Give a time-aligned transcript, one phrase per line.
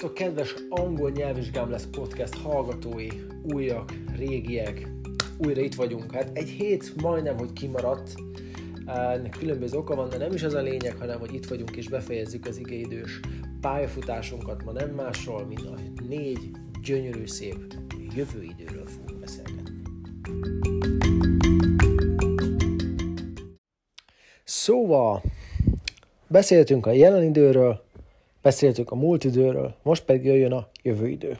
[0.00, 3.06] Sziasztok, kedves angol nyelvvizsgám lesz podcast hallgatói,
[3.52, 4.88] újak, régiek,
[5.38, 6.12] újra itt vagyunk.
[6.12, 8.14] Hát egy hét majdnem, hogy kimaradt,
[8.86, 11.88] ennek különböző oka van, de nem is az a lényeg, hanem hogy itt vagyunk és
[11.88, 13.20] befejezzük az igéidős
[13.60, 15.74] pályafutásunkat ma nem másról, mint a
[16.08, 16.50] négy
[16.82, 17.74] gyönyörű szép
[18.14, 19.82] jövőidőről fogunk beszélgetni.
[24.44, 25.22] Szóval,
[26.26, 27.88] beszéltünk a jelen időről,
[28.42, 31.38] Beszéltünk a múlt időről, most pedig jöjjön a jövő idő.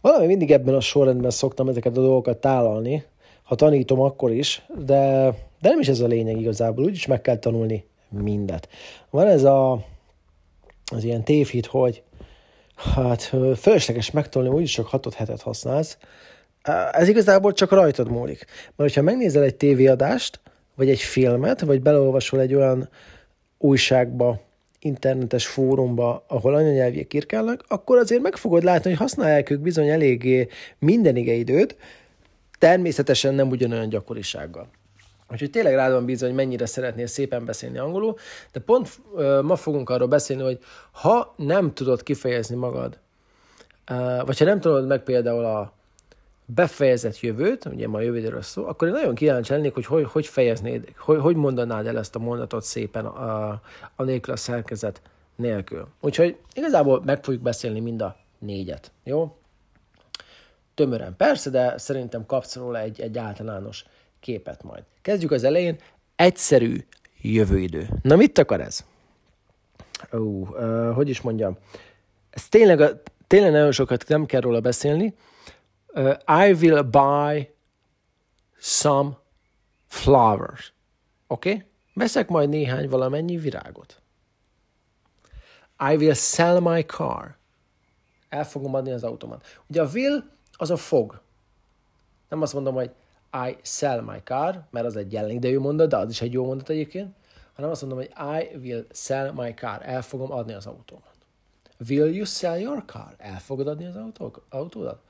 [0.00, 3.04] Valami mindig ebben a sorrendben szoktam ezeket a dolgokat tálalni,
[3.42, 7.36] ha tanítom akkor is, de, de nem is ez a lényeg igazából, úgyis meg kell
[7.36, 8.68] tanulni mindet.
[9.10, 9.84] Van ez a,
[10.92, 12.02] az ilyen tévhit, hogy
[12.76, 13.22] hát
[13.56, 15.98] fölösleges megtanulni, úgyis csak hatot hetet használsz.
[16.92, 18.44] Ez igazából csak rajtad múlik.
[18.46, 20.40] Mert hogyha megnézel egy tévéadást,
[20.74, 22.88] vagy egy filmet, vagy beleolvasol egy olyan
[23.58, 24.40] újságba,
[24.86, 30.48] internetes fórumba, ahol anyanyelviek írkálnak, akkor azért meg fogod látni, hogy használják ők bizony eléggé
[30.78, 31.76] minden időt,
[32.58, 34.68] természetesen nem ugyanolyan gyakorisággal.
[35.30, 38.16] Úgyhogy tényleg rád van bízva, hogy mennyire szeretnél szépen beszélni angolul,
[38.52, 38.88] de pont
[39.42, 40.58] ma fogunk arról beszélni, hogy
[40.90, 42.98] ha nem tudod kifejezni magad,
[43.90, 45.72] uh, vagy ha nem tudod meg például a
[46.46, 50.92] befejezett jövőt, ugye ma jövőről szó, akkor én nagyon kíváncsi lennék, hogy hogy, hogy fejeznéd,
[50.98, 53.60] hogy, hogy mondanád el ezt a mondatot szépen a,
[53.94, 55.00] a nélkül a szerkezet
[55.36, 55.88] nélkül.
[56.00, 59.36] Úgyhogy igazából meg fogjuk beszélni mind a négyet, jó?
[60.74, 63.84] Tömören persze, de szerintem kapsz róla egy, egy általános
[64.20, 64.82] képet majd.
[65.02, 65.78] Kezdjük az elején.
[66.16, 66.76] Egyszerű
[67.20, 67.88] jövőidő.
[68.02, 68.84] Na mit akar ez?
[70.12, 71.56] Ó, uh, hogy is mondjam?
[72.30, 72.92] Ez tényleg,
[73.26, 75.14] tényleg nagyon sokat nem kell róla beszélni,
[75.96, 77.50] uh, I will buy
[78.58, 79.16] some
[79.86, 80.72] flowers.
[81.26, 81.50] Oké?
[81.50, 81.64] Okay?
[81.94, 84.02] Veszek majd néhány valamennyi virágot.
[85.78, 87.36] I will sell my car.
[88.28, 89.44] El fogom adni az autómat.
[89.66, 91.20] Ugye a will az a fog.
[92.28, 92.90] Nem azt mondom, hogy
[93.48, 96.68] I sell my car, mert az egy jelenidejű mondat, de az is egy jó mondat
[96.68, 97.14] egyébként,
[97.54, 99.82] hanem azt mondom, hogy I will sell my car.
[99.82, 101.14] El fogom adni az autómat.
[101.88, 103.14] Will you sell your car?
[103.18, 105.02] El fogod adni az autók, autódat?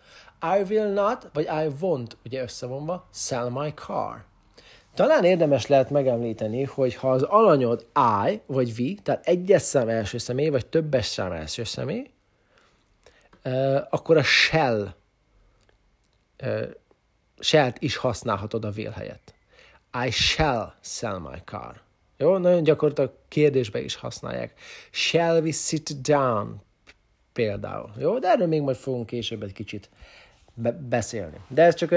[0.43, 4.25] I will not, vagy I won't, ugye összevonva, sell my car.
[4.95, 7.87] Talán érdemes lehet megemlíteni, hogy ha az alanyod
[8.29, 12.11] I vagy we, tehát egyes szám első személy, vagy többes szám első személy,
[13.91, 14.95] akkor a shall
[17.39, 19.35] shall is használhatod a will helyett.
[20.07, 21.81] I shall sell my car.
[22.17, 24.61] Jó, nagyon gyakorlatilag kérdésbe is használják.
[24.91, 26.63] Shall we sit down?
[27.33, 27.91] Például.
[27.99, 29.91] Jó, de erről még majd fogunk később egy kicsit
[30.57, 31.41] be- beszélni.
[31.49, 31.93] De ez csak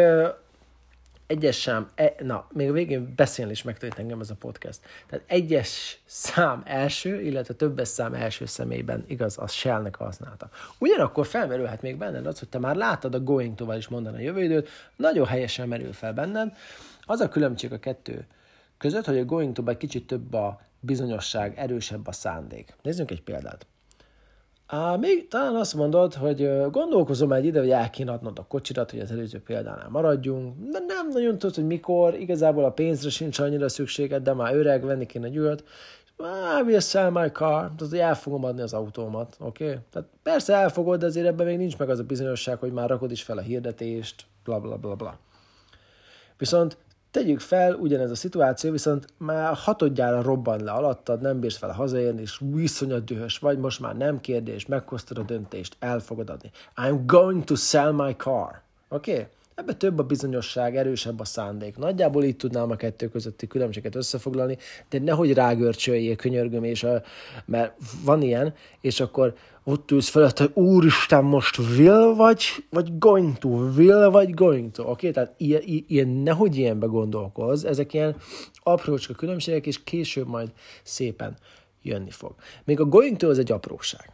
[1.27, 4.79] egyes szám, e, na, még a végén beszélni is megtanít engem ez a podcast.
[5.07, 10.49] Tehát egyes szám első, illetve többes szám első személyben igaz, az shell-nek használta.
[10.77, 14.21] Ugyanakkor felmerülhet még benned az, hogy te már láttad a going to is mondani a
[14.21, 16.55] jövő időt, nagyon helyesen merül fel benned.
[17.01, 18.27] Az a különbség a kettő
[18.77, 22.75] között, hogy a going to kicsit több a bizonyosság, erősebb a szándék.
[22.81, 23.65] Nézzünk egy példát.
[24.71, 28.91] Á, még talán azt mondod, hogy gondolkozom egy ide, hogy el kéne adnod a kocsirat,
[28.91, 33.39] hogy az előző példánál maradjunk, de nem nagyon tudod, hogy mikor, igazából a pénzre sincs
[33.39, 35.63] annyira szükséged, de már öreg, venni kéne egy újat,
[36.59, 39.63] I will sell my car, tehát el fogom adni az autómat, oké?
[39.65, 39.77] Okay?
[39.91, 43.11] Tehát persze elfogod, de azért ebben még nincs meg az a bizonyosság, hogy már rakod
[43.11, 45.17] is fel a hirdetést, bla bla bla bla.
[46.37, 46.77] Viszont
[47.11, 52.21] Tegyük fel, ugyanez a szituáció, viszont már hatodjára robban le alattad, nem bírsz fel hazaérni,
[52.21, 56.51] és viszonyat dühös vagy, most már nem kérdés, meghoztad a döntést, el fogod adni.
[56.75, 58.61] I'm going to sell my car.
[58.89, 59.11] Oké?
[59.11, 59.27] Okay?
[59.59, 61.77] Ebbe több a bizonyosság, erősebb a szándék.
[61.77, 64.57] Nagyjából így tudnám a kettő közötti különbséget összefoglalni,
[64.89, 67.01] de nehogy rágörcsöljél, könyörgöm, és a,
[67.45, 73.37] mert van ilyen, és akkor ott ülsz felett, hogy úristen, most will vagy, vagy going
[73.37, 74.91] to, will vagy going to, oké?
[74.91, 75.11] Okay?
[75.11, 78.15] Tehát ilyen, ilyen, nehogy ilyenbe gondolkoz, ezek ilyen
[78.63, 80.51] aprócska különbségek, és később majd
[80.83, 81.37] szépen
[81.81, 82.35] jönni fog.
[82.63, 84.11] Még a going to az egy apróság.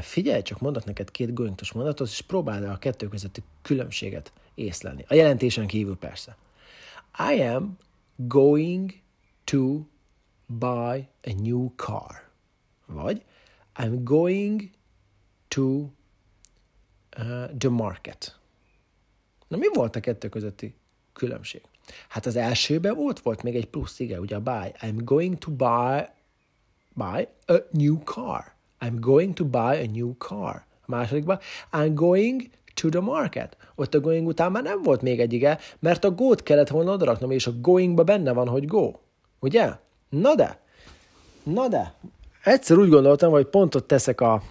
[0.00, 5.04] Figyelj, csak mondok neked két to mondatot, és próbáld a kettő közötti különbséget észlelni.
[5.08, 6.36] A jelentésen kívül persze.
[7.32, 7.78] I am
[8.16, 8.94] going
[9.44, 9.80] to
[10.46, 12.30] buy a new car.
[12.86, 13.24] Vagy
[13.74, 14.70] I'm going
[15.48, 15.64] to
[17.18, 18.38] uh, the market.
[19.48, 20.74] Na mi volt a kettő közötti
[21.12, 21.62] különbség?
[22.08, 24.72] Hát az elsőben volt, volt még egy plusz, igen, ugye a buy.
[24.78, 26.08] I'm going to buy,
[26.94, 28.51] buy a new car.
[28.82, 30.64] I'm going to buy a new car.
[30.80, 31.38] A másodikban,
[31.72, 33.56] I'm going to the market.
[33.74, 36.92] Ott a going után már nem volt még egy ige, mert a go-t kellett volna
[36.92, 38.92] odaraknom, és a goingba benne van, hogy go.
[39.40, 39.70] Ugye?
[40.08, 40.60] Na de,
[41.42, 41.94] na de,
[42.44, 44.42] egyszer úgy gondoltam, hogy pontot teszek a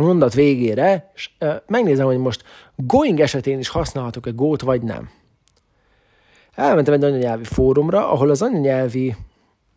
[0.00, 1.30] mondat végére, és
[1.66, 2.44] megnézem, hogy most
[2.76, 5.10] going esetén is használhatok-e gót, vagy nem.
[6.54, 9.16] Elmentem egy anyanyelvi fórumra, ahol az anyanyelvi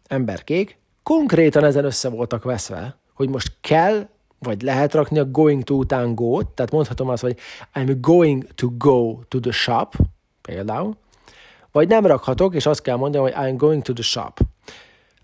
[0.07, 4.07] emberkék konkrétan ezen össze voltak veszve, hogy most kell
[4.43, 7.37] vagy lehet rakni a going to után go tehát mondhatom azt, hogy
[7.73, 9.95] I'm going to go to the shop,
[10.41, 10.95] például,
[11.71, 14.39] vagy nem rakhatok, és azt kell mondani, hogy I'm going to the shop.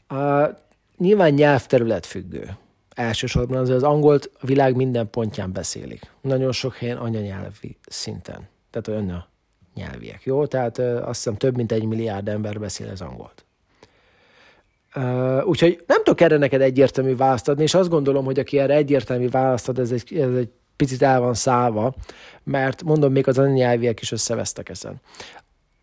[0.09, 0.55] Uh,
[0.97, 2.57] nyilván nyelvterület függő.
[2.89, 6.11] Elsősorban az, az angolt a világ minden pontján beszélik.
[6.21, 8.47] Nagyon sok helyen anyanyelvi szinten.
[8.69, 9.25] Tehát olyan
[9.75, 10.45] nyelviek, jó?
[10.45, 13.45] Tehát uh, azt hiszem több mint egy milliárd ember beszél az angolt.
[14.95, 18.73] Uh, úgyhogy nem tudok erre neked egyértelmű választ adni, és azt gondolom, hogy aki erre
[18.73, 21.95] egyértelmű választ ad, ez egy, ez egy picit el van szállva,
[22.43, 25.01] mert mondom, még az anyanyelviek is összevesztek ezen.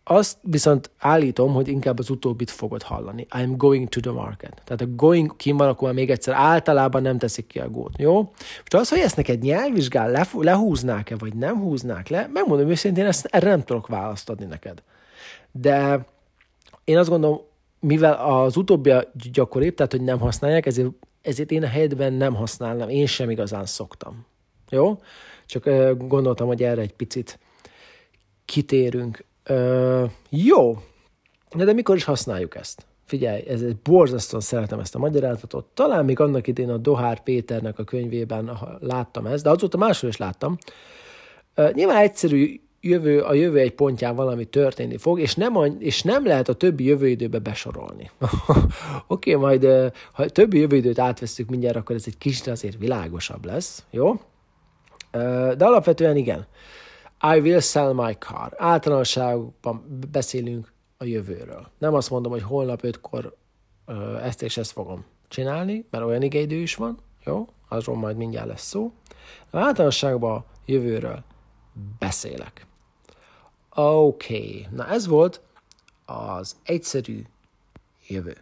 [0.04, 3.26] Azt viszont állítom, hogy inkább az utóbbit fogod hallani.
[3.30, 4.62] I'm going to the market.
[4.64, 8.16] Tehát a going kim van, akkor még egyszer általában nem teszik ki a gót, jó?
[8.58, 13.48] Most az, hogy ezt neked nyelvvizsgál, lehúznák-e, vagy nem húznák le, megmondom őszintén, ezt erre
[13.48, 14.82] nem tudok választ adni neked.
[15.52, 16.06] De
[16.84, 17.40] én azt gondolom,
[17.86, 18.92] mivel az utóbbi
[19.32, 20.90] gyakoribb, tehát hogy nem használják, ezért,
[21.22, 24.26] ezért én a helyetben nem használnám, én sem igazán szoktam.
[24.70, 25.00] Jó?
[25.46, 25.64] Csak
[25.98, 27.38] gondoltam, hogy erre egy picit
[28.44, 29.24] kitérünk.
[29.48, 30.78] Uh, jó,
[31.56, 32.86] de, de mikor is használjuk ezt?
[33.04, 35.66] Figyelj, ez egy borzasztóan szeretem ezt a magyarázatot.
[35.74, 40.16] Talán még annak idén a Dohár Péternek a könyvében láttam ezt, de azóta máshol is
[40.16, 40.58] láttam.
[41.72, 46.48] Nyilván egyszerű jövő, a jövő egy pontján valami történni fog, és nem, és nem lehet
[46.48, 48.10] a többi jövőidőbe besorolni.
[49.06, 53.84] Oké, okay, majd ha többi jövőidőt átveszünk mindjárt, akkor ez egy kicsit azért világosabb lesz,
[53.90, 54.20] jó?
[55.56, 56.46] De alapvetően igen.
[57.34, 58.54] I will sell my car.
[58.56, 61.66] Általánosságban beszélünk a jövőről.
[61.78, 63.36] Nem azt mondom, hogy holnap ötkor
[64.22, 67.48] ezt és ezt fogom csinálni, mert olyan idő is van, jó?
[67.68, 68.92] Azról majd mindjárt lesz szó.
[69.50, 71.24] Általánosságban jövőről
[71.98, 72.66] beszélek.
[73.74, 74.66] Oké, okay.
[74.70, 75.40] na ez volt
[76.04, 77.22] az egyszerű
[78.08, 78.36] jövő.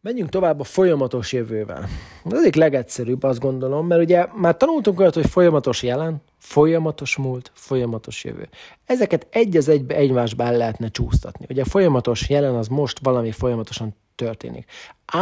[0.00, 1.88] Menjünk tovább a folyamatos jövővel.
[2.24, 7.50] Ez egyik legegyszerűbb, azt gondolom, mert ugye már tanultunk olyat, hogy folyamatos jelen, folyamatos múlt,
[7.54, 8.48] folyamatos jövő.
[8.86, 11.46] Ezeket egy az egybe egymásba el lehetne csúsztatni.
[11.48, 14.70] Ugye a folyamatos jelen az most valami folyamatosan történik.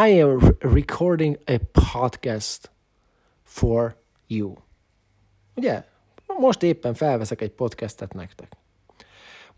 [0.06, 2.70] I am recording a podcast
[3.42, 3.96] for
[4.26, 4.54] you.
[5.54, 5.84] Ugye?
[6.38, 8.52] Most éppen felveszek egy podcastet nektek.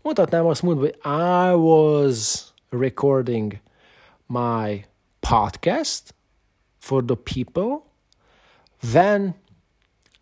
[0.01, 3.53] Mutatnám azt mondva, hogy I was recording
[4.25, 4.85] my
[5.19, 6.15] podcast
[6.77, 7.81] for the people
[8.93, 9.35] when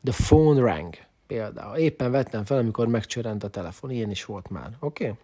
[0.03, 0.95] the phone rang.
[1.27, 3.92] Például éppen vettem fel, amikor megcsörent a telefon.
[3.92, 4.69] Ilyen is volt már.
[4.80, 5.03] Oké?
[5.03, 5.18] Okay?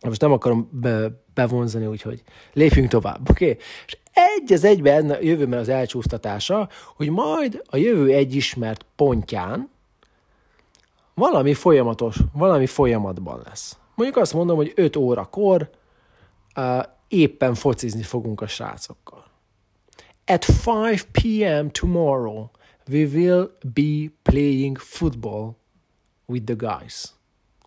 [0.00, 2.22] Most nem akarom be, bevonzani, úgyhogy
[2.52, 3.50] lépjünk tovább, oké?
[3.50, 3.62] Okay?
[3.86, 9.70] És egy az egyben jövőben az elcsúsztatása, hogy majd a jövő egy ismert pontján
[11.20, 13.78] valami folyamatos, valami folyamatban lesz.
[13.94, 15.70] Mondjuk azt mondom, hogy 5 órakor
[16.56, 19.24] uh, éppen focizni fogunk a srácokkal.
[20.26, 21.66] At 5 p.m.
[21.66, 22.50] tomorrow,
[22.90, 25.56] we will be playing football
[26.26, 27.14] with the guys.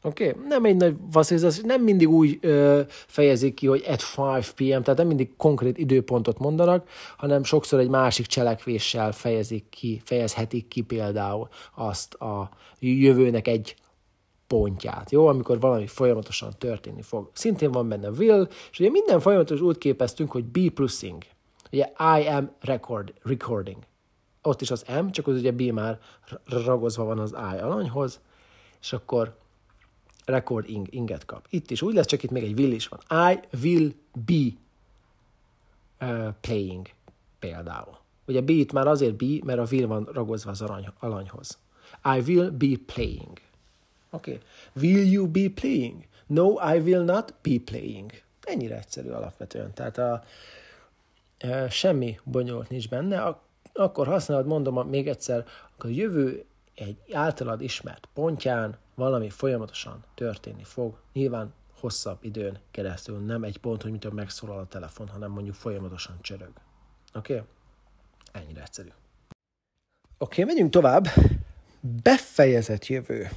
[0.06, 0.30] Oké?
[0.30, 0.48] Okay?
[0.48, 4.04] Nem egy nagy vasszizás, nem mindig úgy ö, fejezik ki, hogy at
[4.38, 10.02] 5 p.m., tehát nem mindig konkrét időpontot mondanak, hanem sokszor egy másik cselekvéssel fejezik ki,
[10.04, 13.76] fejezhetik ki például azt a jövőnek egy
[14.48, 15.28] pontját, jó?
[15.28, 17.30] Amikor valami folyamatosan történni fog.
[17.33, 21.24] Szintén van benne will, és ugye minden folyamatos úgy képeztünk, hogy be pluszing.
[21.72, 23.78] Ugye I am record, recording.
[24.42, 26.00] Ott is az M, csak az ugye B már
[26.45, 28.19] ragozva van az I alanyhoz,
[28.81, 29.42] és akkor
[30.25, 31.45] recording inget kap.
[31.49, 33.31] Itt is úgy lesz, csak itt még egy will is van.
[33.31, 33.92] I will
[34.25, 34.44] be
[36.07, 36.87] uh, playing
[37.39, 37.97] például.
[38.27, 41.57] Ugye B itt már azért be, mert a will van ragozva az arany, alanyhoz.
[42.03, 43.39] I will be playing.
[44.09, 44.31] Oké.
[44.31, 44.89] Okay.
[44.89, 46.06] Will you be playing?
[46.27, 48.11] No, I will not be playing.
[48.44, 49.73] Ennyire egyszerű alapvetően.
[49.73, 50.23] Tehát a,
[51.37, 53.21] e, semmi bonyolult nincs benne.
[53.21, 53.42] A,
[53.73, 55.45] akkor használod, mondom még egyszer,
[55.77, 60.97] a jövő egy általad ismert pontján valami folyamatosan történni fog.
[61.14, 66.18] Nyilván hosszabb időn keresztül, nem egy pont, hogy mitől megszólal a telefon, hanem mondjuk folyamatosan
[66.21, 66.52] csörög.
[67.14, 67.33] Oké?
[67.33, 67.45] Okay?
[68.31, 68.90] Ennyire egyszerű.
[70.18, 71.07] Oké, okay, menjünk tovább.
[72.04, 73.30] Befejezett jövő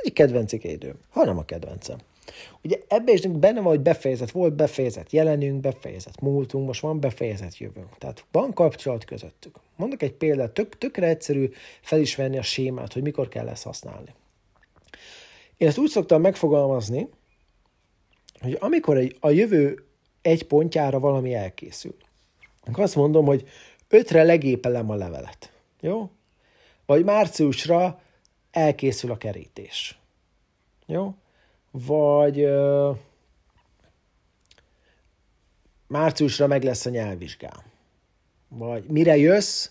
[0.00, 1.98] egyik kedvenc idő, hanem a kedvencem.
[2.62, 7.56] Ugye ebbe is benne van, hogy befejezett volt, befejezett jelenünk, befejezett múltunk, most van befejezett
[7.56, 7.98] jövőnk.
[7.98, 9.56] Tehát van kapcsolat közöttük.
[9.76, 14.14] Mondok egy példát, tök, tökre egyszerű felismerni a sémát, hogy mikor kell ezt használni.
[15.60, 17.08] Én ezt úgy szoktam megfogalmazni,
[18.40, 19.86] hogy amikor egy, a jövő
[20.22, 21.96] egy pontjára valami elkészül,
[22.64, 23.48] akkor azt mondom, hogy
[23.88, 25.52] ötre legépelem a levelet.
[25.80, 26.10] Jó?
[26.86, 28.02] Vagy márciusra
[28.50, 29.98] elkészül a kerítés.
[30.86, 31.14] Jó?
[31.70, 32.90] Vagy ö,
[35.86, 37.62] márciusra meg lesz a nyelvvizsgám.
[38.48, 39.70] Vagy mire jössz,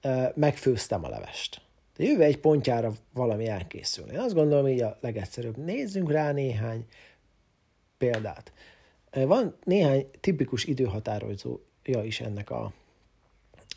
[0.00, 1.60] ö, megfőztem a levest.
[2.00, 4.10] De jövő egy pontjára valami elkészül.
[4.10, 5.56] Én azt gondolom, hogy a legegyszerűbb.
[5.56, 6.86] Nézzünk rá néhány
[7.98, 8.52] példát.
[9.10, 12.72] Van néhány tipikus időhatározója is ennek a,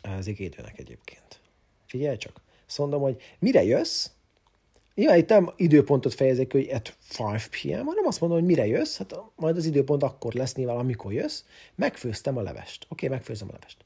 [0.02, 1.40] az igédőnek egyébként.
[1.86, 2.40] Figyelj csak.
[2.66, 4.10] Azt mondom, hogy mire jössz,
[4.94, 8.96] Nyilván itt nem időpontot fejezek, hogy at 5 p.m., hanem azt mondom, hogy mire jössz,
[8.96, 11.42] hát majd az időpont akkor lesz nyilván, amikor jössz.
[11.74, 12.86] Megfőztem a levest.
[12.88, 13.84] Oké, okay, megfőztem a levest.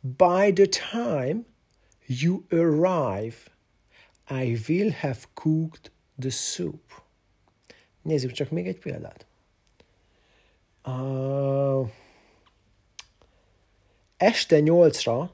[0.00, 1.40] By the time
[2.08, 3.50] you arrive,
[4.30, 7.02] I will have cooked the soup.
[8.02, 9.26] Nézzük csak még egy példát.
[10.86, 11.88] Uh,
[14.16, 15.30] este nyolcra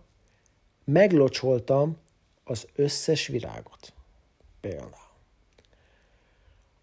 [0.84, 1.96] meglocsoltam
[2.44, 3.92] az összes virágot.
[4.60, 4.90] Például.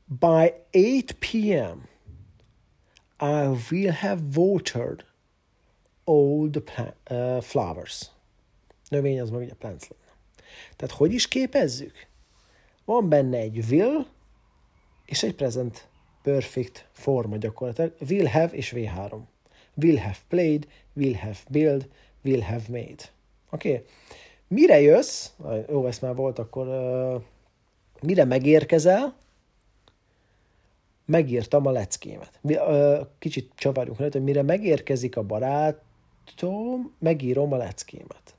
[0.05, 1.89] By 8 p.m.
[3.19, 5.05] I will have watered
[6.03, 8.09] all the plant, uh, flowers.
[8.91, 10.13] Növény az meg ugye plants lenne.
[10.75, 12.07] Tehát hogy is képezzük?
[12.85, 14.05] Van benne egy will
[15.05, 15.87] és egy present
[16.21, 17.93] perfect forma gyakorlatilag.
[18.09, 19.19] Will have és V3.
[19.73, 21.89] Will have played, will have build,
[22.23, 23.03] will have made.
[23.49, 23.71] Oké?
[23.71, 23.85] Okay?
[24.47, 25.29] Mire jössz,
[25.69, 27.21] jó, ez már volt, akkor uh,
[28.01, 29.15] mire megérkezel,
[31.05, 32.39] megírtam a leckémet.
[33.19, 38.35] Kicsit csavarjunk rá, hogy mire megérkezik a barátom, megírom a leckémet.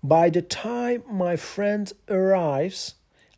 [0.00, 2.94] By the time my friend arrives,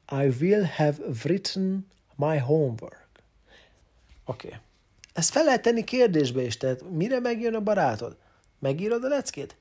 [0.08, 3.22] I will have written my homework.
[4.24, 4.46] Oké.
[4.46, 4.58] Okay.
[5.12, 8.16] Ezt fel lehet tenni kérdésbe is, tehát mire megjön a barátod?
[8.58, 9.56] Megírod a leckét?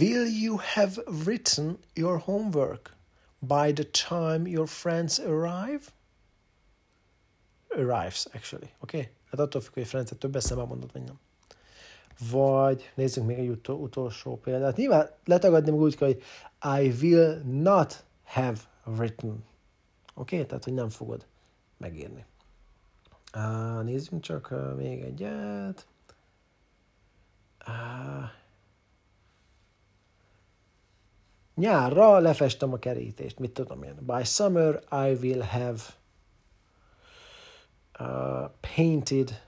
[0.00, 2.96] Will you have written your homework
[3.38, 5.84] by the time your friends arrive?
[7.68, 8.70] Arrives, actually.
[8.80, 8.96] Oké?
[8.96, 9.10] Okay?
[9.30, 11.20] Hát attól függ, hogy friends több eszembe mondod, vagy nem.
[12.30, 14.76] Vagy nézzünk még egy utol, utolsó példát.
[14.76, 16.22] Nyilván letagadni úgy hogy
[16.80, 19.44] I will not have written.
[20.14, 20.34] Oké?
[20.34, 20.46] Okay?
[20.46, 21.26] Tehát, hogy nem fogod
[21.76, 22.24] megírni.
[23.34, 25.86] Uh, nézzünk csak uh, még egyet.
[27.66, 28.30] Uh,
[31.54, 33.94] nyárra lefestem a kerítést, mit tudom én.
[34.00, 35.80] By summer I will have
[37.98, 39.42] uh, painted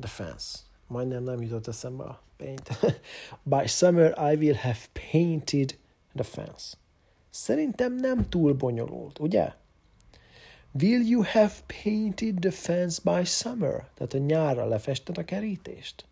[0.00, 0.58] the fence.
[0.92, 2.68] Majdnem nem jutott eszembe a paint.
[3.42, 4.78] By summer I will have
[5.10, 5.78] painted
[6.14, 6.76] the fence.
[7.30, 9.52] Szerintem nem túl bonyolult, ugye?
[10.80, 13.88] Will you have painted the fence by summer?
[13.94, 16.04] Tehát a nyárra lefested a kerítést.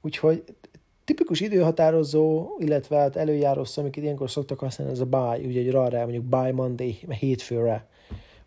[0.00, 0.44] Úgyhogy
[1.04, 5.70] tipikus időhatározó, illetve hát előjáró szó, amiket ilyenkor szoktak használni, ez a by, ugye egy
[5.70, 7.86] rá, mondjuk by Monday, hétfőre,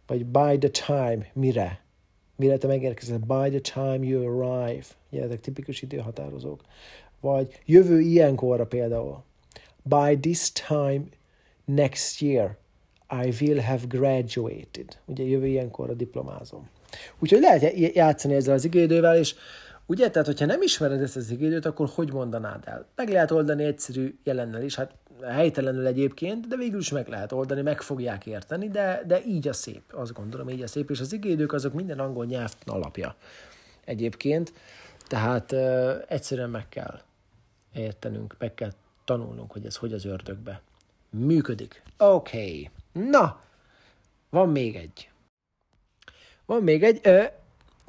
[0.07, 1.83] vagy by the time, mire,
[2.35, 4.85] mire te megérkezel, by the time you arrive,
[5.21, 6.61] ezek tipikus időhatározók,
[7.19, 9.23] vagy jövő ilyenkorra például,
[9.83, 11.03] by this time
[11.65, 12.57] next year,
[13.23, 14.99] I will have graduated.
[15.05, 16.69] Ugye jövő ilyenkor a diplomázom.
[17.19, 19.35] Úgyhogy lehet játszani ezzel az igédővel, és
[19.85, 22.87] ugye, tehát hogyha nem ismered ezt az igédőt, akkor hogy mondanád el?
[22.95, 24.91] Meg lehet oldani egyszerű jelennel is, hát
[25.21, 29.53] helytelenül egyébként, de végül is meg lehet oldani, meg fogják érteni, de, de így a
[29.53, 33.15] szép, azt gondolom, így a szép, és az igédők azok minden angol nyelv alapja
[33.85, 34.53] egyébként,
[35.07, 37.01] tehát uh, egyszerűen meg kell
[37.73, 38.71] értenünk, meg kell
[39.05, 40.61] tanulnunk, hogy ez hogy az ördögbe
[41.09, 41.83] működik.
[41.97, 42.37] Oké.
[42.37, 42.69] Okay.
[43.09, 43.41] Na,
[44.29, 45.09] van még egy.
[46.45, 47.01] Van még egy.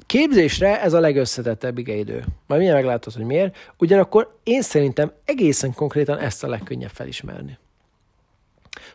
[0.05, 2.15] Képzésre ez a legösszetettebb igeidő.
[2.17, 3.57] Majd mindjárt meglátod, hogy miért.
[3.77, 7.57] Ugyanakkor én szerintem egészen konkrétan ezt a legkönnyebb felismerni.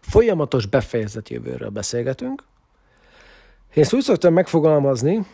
[0.01, 2.45] Folyamatos befejezett jövőről beszélgetünk.
[3.75, 5.27] Én ezt úgy szoktam megfogalmazni,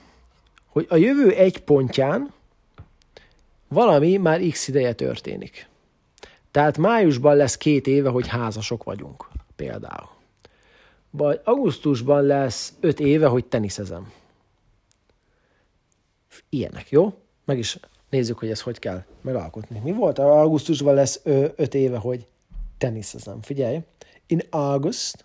[0.67, 2.35] hogy a jövő egy pontján
[3.69, 5.69] valami már x ideje történik.
[6.51, 10.15] Tehát májusban lesz két éve, hogy házasok vagyunk, például
[11.17, 14.13] vagy augusztusban lesz öt éve, hogy teniszezem.
[16.49, 17.13] Ilyenek, jó?
[17.45, 17.79] Meg is
[18.11, 19.79] nézzük, hogy ezt hogy kell megalkotni.
[19.79, 20.19] Mi volt?
[20.19, 21.21] Augusztusban lesz
[21.57, 22.27] öt éve, hogy
[22.79, 23.43] teniszezem.
[23.43, 23.81] Figyelj.
[24.27, 25.25] In August,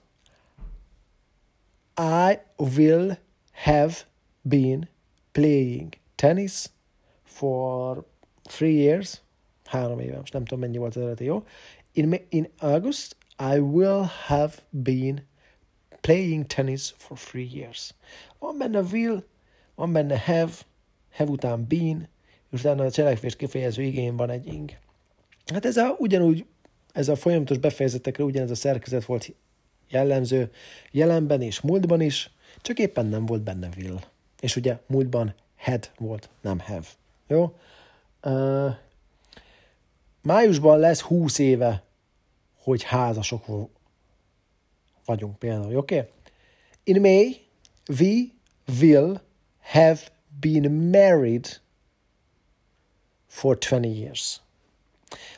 [1.98, 3.17] I will
[3.51, 3.93] have
[4.41, 4.89] been
[5.31, 6.65] playing tennis
[7.24, 8.05] for
[8.43, 9.21] three years.
[9.65, 11.43] Három éve, most nem tudom mennyi volt az eredeti, jó?
[11.93, 13.15] In, in August,
[13.53, 15.25] I will have been
[16.01, 17.93] playing tennis for three years.
[18.39, 19.24] Van benne will,
[19.75, 20.51] van benne have,
[21.12, 22.07] have után been,
[22.51, 24.71] és utána a cselekvés kifejező igény van egy ing.
[25.53, 26.45] Hát ez a, ugyanúgy
[26.93, 29.33] Ez a folyamatos befejezetekre ugyanez a szerkezet volt
[29.89, 30.51] jellemző
[30.91, 32.31] jelenben és múltban is,
[32.62, 34.00] csak éppen nem volt benne will.
[34.39, 36.88] És ugye múltban had volt, nem have.
[37.27, 37.55] Jó?
[40.22, 41.84] Májusban lesz 20 éve,
[42.63, 43.46] hogy házasok
[45.06, 45.98] vagyunk például, oké?
[45.98, 46.10] Okay?
[46.84, 47.42] In May,
[48.00, 48.32] we
[48.80, 49.22] will
[49.60, 50.00] have
[50.40, 51.48] been married
[53.28, 54.42] for 20 years.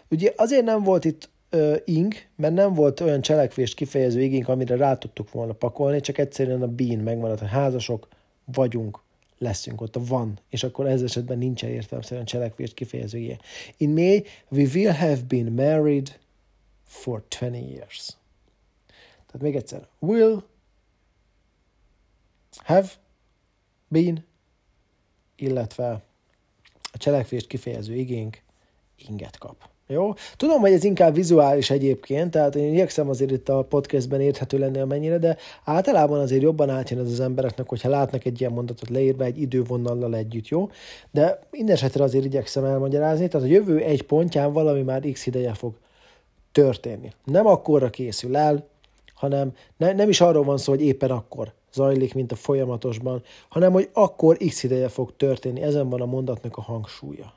[0.10, 4.76] Ugye azért nem volt itt uh, ing, mert nem volt olyan cselekvést kifejező igénk, amire
[4.76, 8.08] rá tudtuk volna pakolni, csak egyszerűen a been megmaradt, hogy házasok
[8.46, 9.03] vagyunk,
[9.44, 13.40] leszünk ott, a van, és akkor ez esetben nincsen értelemszerűen cselekvést kifejező igény.
[13.78, 16.20] In May, we will have been married
[16.84, 18.18] for 20 years.
[19.26, 20.44] Tehát még egyszer, will
[22.56, 22.90] have
[23.88, 24.26] been,
[25.36, 26.04] illetve
[26.92, 28.42] a cselekvést kifejező igénk
[28.96, 29.73] inget kap.
[29.88, 30.14] Jó?
[30.38, 34.80] Tudom, hogy ez inkább vizuális egyébként, tehát én igyekszem azért itt a podcastben érthető lenni
[34.80, 39.24] amennyire, de általában azért jobban átjön ez az embereknek, hogyha látnak egy ilyen mondatot leírva
[39.24, 40.70] egy idővonallal együtt, jó?
[41.12, 45.54] De minden esetre azért igyekszem elmagyarázni, tehát a jövő egy pontján valami már x ideje
[45.54, 45.74] fog
[46.52, 47.12] történni.
[47.26, 48.68] Nem akkorra készül el,
[49.14, 53.72] hanem ne, nem is arról van szó, hogy éppen akkor zajlik, mint a folyamatosban, hanem
[53.72, 55.62] hogy akkor x ideje fog történni.
[55.62, 57.34] Ezen van a mondatnak a hangsúlya.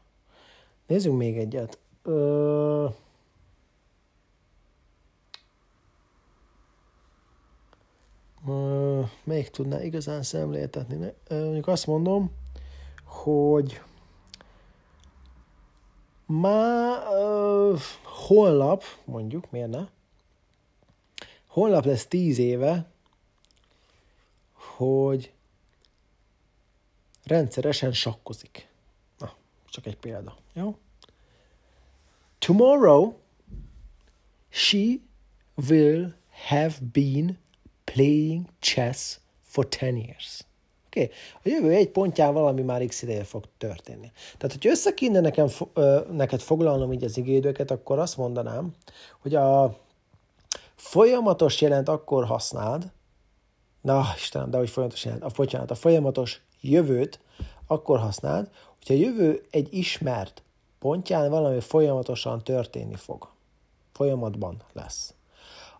[0.86, 1.78] Nézzünk még egyet.
[2.06, 2.88] Ö...
[8.44, 11.12] Uh, még tudná igazán szemléltetni.
[11.28, 12.32] Mondjuk azt mondom,
[13.04, 13.80] hogy
[16.26, 19.86] már uh, holnap, mondjuk, miért ne?
[21.46, 22.90] Holnap lesz tíz éve,
[24.52, 25.32] hogy
[27.24, 28.68] rendszeresen sakkozik.
[29.18, 29.32] Na,
[29.64, 30.78] csak egy példa, jó?
[32.38, 33.14] Tomorrow
[34.50, 35.00] she
[35.68, 36.14] will
[36.48, 37.38] have been
[37.84, 40.44] playing chess for 10 years.
[40.86, 41.02] Oké?
[41.02, 41.14] Okay?
[41.44, 44.10] A jövő egy pontján valami már x ideje fog történni.
[44.38, 48.74] Tehát, hogy össze kéne nekem, ö, neked foglalnom így az igédőket, akkor azt mondanám,
[49.20, 49.78] hogy a
[50.74, 52.92] folyamatos jelent akkor használd,
[53.80, 57.20] na Istenem, de hogy folyamatos jelent, a, bocsánat, a folyamatos jövőt
[57.66, 60.42] akkor használd, hogyha a jövő egy ismert
[60.86, 63.28] pontján valami folyamatosan történni fog.
[63.92, 65.14] Folyamatban lesz.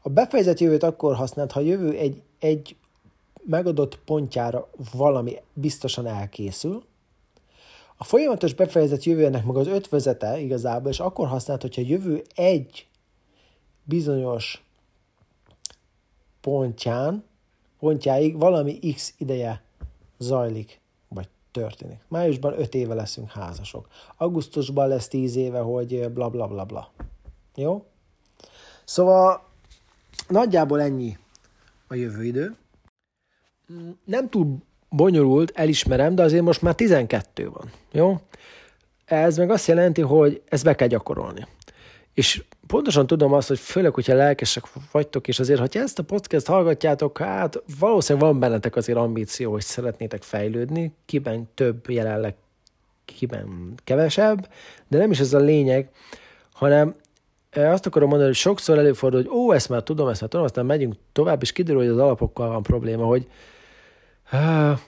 [0.03, 2.77] A befejezett jövőt akkor használt, ha a jövő egy, egy
[3.45, 6.85] megadott pontjára valami biztosan elkészül.
[7.97, 12.87] A folyamatos befejezett jövőnek meg az ötvözete igazából, és akkor használt, hogyha a jövő egy
[13.85, 14.65] bizonyos
[16.41, 17.25] pontján,
[17.79, 19.63] pontjáig valami x ideje
[20.19, 20.81] zajlik
[21.61, 21.99] történik.
[22.09, 23.89] Májusban öt éve leszünk házasok.
[24.17, 26.93] Augusztusban lesz tíz éve, hogy bla bla bla bla.
[27.55, 27.87] Jó?
[28.85, 29.49] Szóval
[30.29, 31.19] nagyjából ennyi
[31.89, 32.57] a jövő idő.
[34.05, 34.57] Nem túl
[34.89, 37.73] bonyolult, elismerem, de azért most már 12 van.
[37.93, 38.21] Jó?
[39.05, 41.47] Ez meg azt jelenti, hogy ezt be kell gyakorolni.
[42.17, 46.47] És pontosan tudom azt, hogy főleg, hogyha lelkesek vagytok, és azért, hogyha ezt a podcast
[46.47, 52.35] hallgatjátok, hát valószínűleg van bennetek azért ambíció, hogy szeretnétek fejlődni, kiben több jelenleg,
[53.05, 54.49] kiben kevesebb,
[54.89, 55.91] de nem is ez a lényeg,
[56.53, 56.95] hanem
[57.53, 60.67] azt akarom mondani, hogy sokszor előfordul, hogy ó, ezt már tudom, ezt már tudom, aztán
[60.67, 63.27] megyünk tovább, és kiderül, hogy az alapokkal van probléma, hogy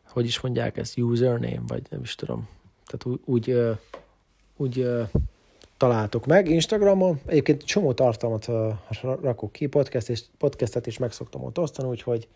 [0.03, 2.47] hogy is mondják ezt, username, vagy nem is tudom.
[2.85, 3.77] Tehát úgy, úgy
[4.57, 4.87] úgy
[5.77, 7.19] találtok meg Instagramon.
[7.25, 8.49] Egyébként csomó tartalmat
[9.01, 12.27] rakok ki, podcast és, podcastet is meg szoktam ott osztani, úgyhogy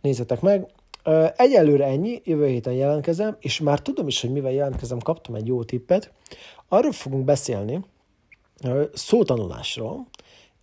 [0.00, 0.66] nézzetek meg.
[1.36, 5.64] Egyelőre ennyi, jövő héten jelentkezem, és már tudom is, hogy mivel jelentkezem, kaptam egy jó
[5.64, 6.12] tippet.
[6.68, 7.84] Arról fogunk beszélni,
[8.92, 10.06] szótanulásról,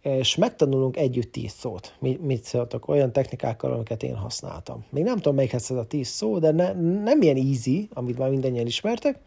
[0.02, 1.96] és megtanulunk együtt tíz szót.
[2.00, 2.88] Mit szóltak?
[2.88, 4.86] Olyan technikákkal, amiket én használtam.
[4.90, 8.30] Még nem tudom, melyikhez ez a tíz szó, de ne, nem ilyen easy, amit már
[8.30, 9.20] mindennyien ismertek,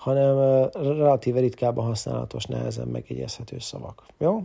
[0.00, 0.36] hanem
[0.72, 4.06] relatíve ritkábban használatos, nehezen megjegyezhető szavak.
[4.18, 4.42] Jó?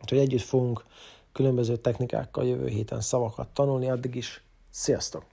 [0.00, 0.84] Úgyhogy együtt fogunk
[1.32, 5.24] különböző technikákkal jövő héten szavakat tanulni, addig is sziasztok!